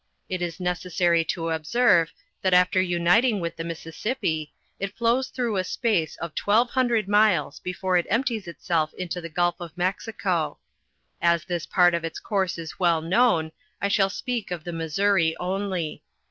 It 0.29 0.41
is 0.41 0.59
necessary 0.59 1.23
to 1.25 1.51
observe, 1.51 2.11
that 2.41 2.55
after 2.55 2.81
uniting; 2.81 3.39
with 3.39 3.55
the 3.55 3.63
Mis 3.63 3.83
sissippi, 3.85 4.49
it 4.79 4.97
flows 4.97 5.29
througli 5.31 5.59
a 5.59 5.63
space 5.63 6.15
of 6.17 6.33
1^00 6.33 7.07
miles 7.07 7.59
before 7.59 7.97
it 7.97 8.07
empties 8.09 8.47
itself 8.47 8.95
into 8.95 9.21
the 9.21 9.29
Gulf 9.29 9.57
of 9.59 9.77
Mexico, 9.77 10.57
As 11.21 11.45
this 11.45 11.67
part 11.67 11.93
of 11.93 12.03
its 12.03 12.19
course 12.19 12.57
is 12.57 12.79
well 12.79 13.01
known, 13.03 13.51
I 13.79 13.89
shall 13.89 14.09
speak 14.09 14.49
of 14.49 14.63
the 14.63 14.73
Missouri 14.73 15.37
only. 15.39 16.01